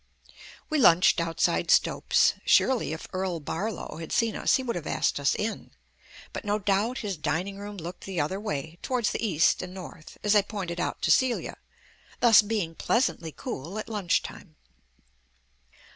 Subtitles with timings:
[0.67, 2.33] We lunched outside Stopes.
[2.43, 5.69] Surely if Earl Barlow had seen us he would have asked us in.
[6.33, 10.17] But no doubt his dining room looked the other way; towards the east and north,
[10.23, 11.55] as I pointed out to Celia,
[12.19, 14.55] thus being pleasantly cool at lunch time.